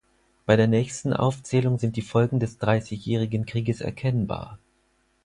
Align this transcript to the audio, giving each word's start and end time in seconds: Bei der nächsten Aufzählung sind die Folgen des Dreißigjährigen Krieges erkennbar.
Bei 0.47 0.55
der 0.55 0.65
nächsten 0.65 1.13
Aufzählung 1.13 1.77
sind 1.77 1.95
die 1.95 2.01
Folgen 2.01 2.39
des 2.39 2.57
Dreißigjährigen 2.57 3.45
Krieges 3.45 3.81
erkennbar. 3.81 4.57